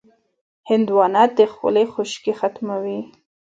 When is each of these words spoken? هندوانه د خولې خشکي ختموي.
هندوانه 0.69 1.23
د 1.37 1.37
خولې 1.53 1.85
خشکي 1.93 2.33
ختموي. 2.39 2.99